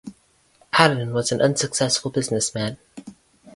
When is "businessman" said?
2.09-2.79